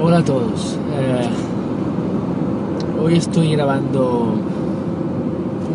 [0.00, 0.78] Hola a todos.
[0.96, 1.28] Eh,
[3.02, 4.34] hoy estoy grabando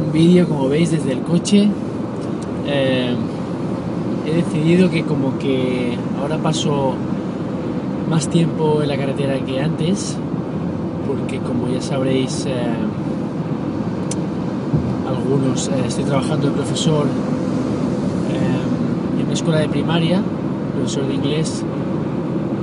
[0.01, 1.67] un vídeo, como veis, desde el coche.
[2.66, 3.14] Eh,
[4.25, 6.94] he decidido que como que ahora paso
[8.09, 10.16] más tiempo en la carretera que antes,
[11.05, 12.54] porque como ya sabréis, eh,
[15.05, 17.08] algunos, estoy trabajando de profesor
[19.20, 20.21] en una escuela de primaria,
[20.78, 21.66] profesor de inglés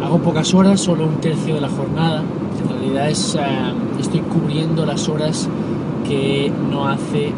[0.02, 2.22] hago pocas horas, solo un tercio de la jornada.
[2.62, 3.40] En realidad es, eh,
[3.98, 5.48] estoy cubriendo las horas
[6.06, 7.32] que no hace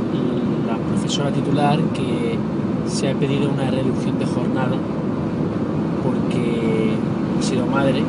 [0.66, 2.38] la profesora titular, que
[2.86, 4.76] se ha pedido una reducción de jornada
[6.02, 6.92] porque
[7.38, 8.02] ha sido madre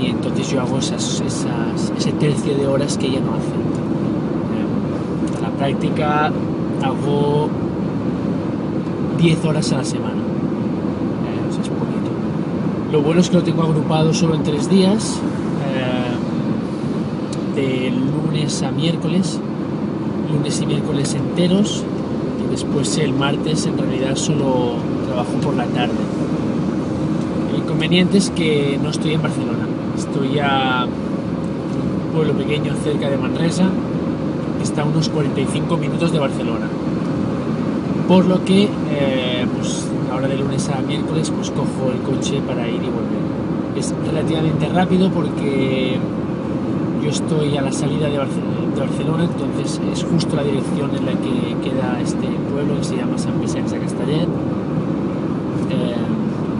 [0.00, 1.22] y entonces yo hago esas,
[1.96, 3.46] ese tercio de horas que ella no hace.
[3.48, 6.30] Eh, la práctica
[6.82, 7.48] hago
[9.18, 10.17] 10 horas a la semana
[12.90, 15.20] lo bueno es que lo tengo agrupado solo en tres días,
[15.74, 19.38] eh, de lunes a miércoles,
[20.32, 21.84] lunes y miércoles enteros,
[22.44, 25.94] y después el martes en realidad solo trabajo por la tarde.
[27.52, 33.18] El inconveniente es que no estoy en Barcelona, estoy a un pueblo pequeño cerca de
[33.18, 33.68] Manresa,
[34.56, 36.66] que está a unos 45 minutos de Barcelona.
[38.06, 39.87] Por lo que eh, pues,
[40.28, 43.76] de lunes a miércoles pues cojo el coche para ir y volver.
[43.76, 45.98] Es relativamente rápido porque
[47.02, 51.68] yo estoy a la salida de Barcelona, entonces es justo la dirección en la que
[51.68, 54.28] queda este pueblo que se llama San Vicente de Castellet.
[55.70, 55.94] Eh,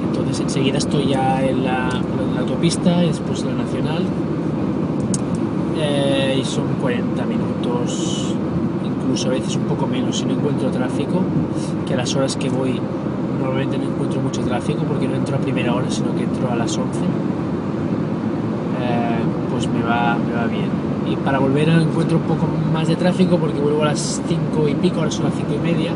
[0.09, 1.91] entonces enseguida estoy ya en la,
[2.39, 4.03] autopista y después en la nacional.
[5.81, 8.35] Eh, y son 40 minutos,
[8.85, 11.21] incluso a veces un poco menos si no encuentro tráfico,
[11.87, 12.81] que a las horas que voy
[13.49, 16.57] normalmente no encuentro mucho tráfico porque no entro a primera hora, sino que entro a
[16.57, 17.01] las 11.
[17.01, 17.05] Eh,
[19.51, 20.69] pues me va, me va bien.
[21.11, 24.75] Y para volver encuentro un poco más de tráfico porque vuelvo a las 5 y
[24.75, 25.93] pico, ahora son las 5 y media.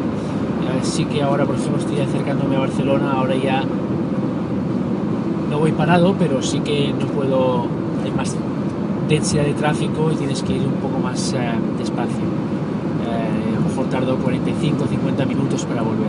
[0.81, 3.63] Así que ahora, por ejemplo, estoy acercándome a Barcelona, ahora ya
[5.51, 7.67] no voy parado, pero sí que no puedo,
[8.03, 8.35] hay más
[9.09, 12.25] densidad de tráfico y tienes que ir un poco más eh, despacio.
[13.07, 16.09] Eh, a lo mejor tardo 45 50 minutos para volver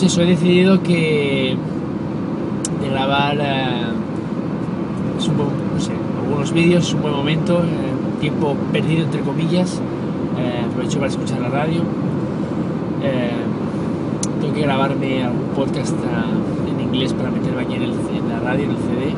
[0.00, 1.56] pues eso, he decidido que
[2.80, 3.82] de grabar eh,
[6.18, 9.80] algunos vídeos es un buen momento, eh, tiempo perdido entre comillas,
[10.38, 11.82] eh, aprovecho para escuchar la radio.
[14.40, 15.96] tengo que grabarme algún podcast
[16.66, 19.14] en inglés para meterme aquí en, en la radio, en el CD,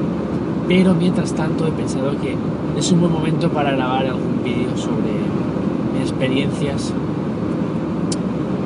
[0.67, 2.37] pero mientras tanto he pensado que
[2.77, 5.13] es un buen momento para grabar algún vídeo sobre
[5.95, 6.93] mis experiencias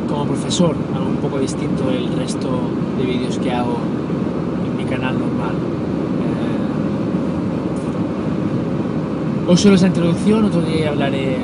[0.07, 2.49] como profesor, algo un poco distinto del resto
[2.99, 3.77] de vídeos que hago
[4.65, 5.55] en mi canal normal.
[9.47, 11.39] Eh, hoy solo esa introducción, otro día hablaré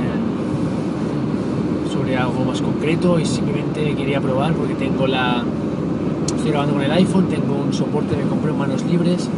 [1.92, 5.44] sobre algo más concreto y simplemente quería probar porque tengo la...
[6.36, 9.28] Estoy grabando con el iPhone, tengo un soporte que compré en manos libres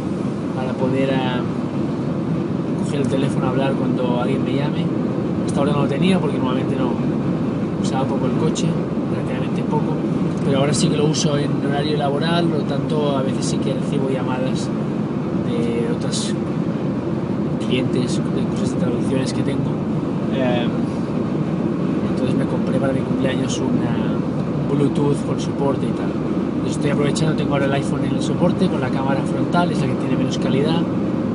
[0.55, 1.41] para poder eh,
[2.83, 4.85] coger el teléfono a hablar cuando alguien me llame.
[5.45, 6.91] Hasta ahora no lo tenía porque normalmente no
[7.81, 8.67] usaba poco el coche
[9.11, 9.93] relativamente poco,
[10.45, 13.57] pero ahora sí que lo uso en horario laboral, por lo tanto a veces sí
[13.57, 14.69] que recibo llamadas
[15.47, 16.33] de otros
[17.67, 19.71] clientes, de cosas de traducciones que tengo.
[20.33, 20.69] Em,
[22.11, 24.15] entonces me compré para mi cumpleaños una
[24.73, 26.11] Bluetooth con soporte y tal.
[26.67, 29.87] estoy aprovechando, tengo ahora el iPhone en el soporte con la cámara frontal, es la
[29.87, 30.81] que tiene menos calidad,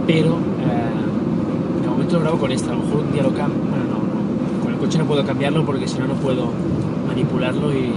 [0.07, 3.59] pero eh, de momento lo grabo con esta, a lo mejor un día lo cambio,
[3.71, 6.51] bueno no, no, con el coche no puedo cambiarlo porque si no no puedo
[7.07, 7.93] manipularlo y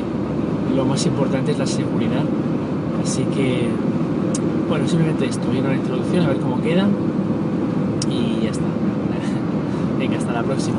[0.76, 2.24] lo más importante es la seguridad.
[3.02, 3.70] Así que,
[4.70, 6.88] bueno, simplemente esto, a una introducción a ver cómo queda
[8.10, 8.66] y ya está.
[10.00, 10.78] Venga, hasta la próxima.